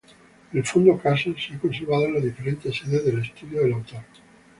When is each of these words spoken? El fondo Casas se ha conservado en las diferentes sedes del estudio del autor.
El 0.51 0.65
fondo 0.65 0.97
Casas 0.97 1.35
se 1.47 1.53
ha 1.53 1.59
conservado 1.59 2.05
en 2.07 2.15
las 2.15 2.23
diferentes 2.23 2.75
sedes 2.75 3.05
del 3.05 3.19
estudio 3.21 3.61
del 3.61 3.73
autor. 3.73 4.01